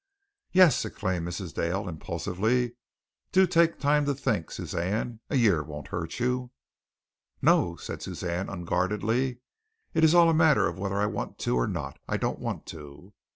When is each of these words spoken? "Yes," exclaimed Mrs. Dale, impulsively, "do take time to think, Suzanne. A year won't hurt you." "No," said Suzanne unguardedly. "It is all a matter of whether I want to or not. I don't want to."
"Yes," 0.51 0.83
exclaimed 0.83 1.27
Mrs. 1.27 1.53
Dale, 1.53 1.87
impulsively, 1.87 2.73
"do 3.31 3.45
take 3.45 3.77
time 3.77 4.05
to 4.05 4.15
think, 4.15 4.49
Suzanne. 4.49 5.19
A 5.29 5.35
year 5.35 5.61
won't 5.61 5.89
hurt 5.89 6.19
you." 6.19 6.49
"No," 7.39 7.75
said 7.75 8.01
Suzanne 8.01 8.49
unguardedly. 8.49 9.41
"It 9.93 10.03
is 10.03 10.15
all 10.15 10.27
a 10.31 10.33
matter 10.33 10.67
of 10.67 10.79
whether 10.79 10.99
I 10.99 11.05
want 11.05 11.37
to 11.45 11.55
or 11.55 11.67
not. 11.67 11.99
I 12.07 12.17
don't 12.17 12.39
want 12.39 12.65
to." 12.73 13.13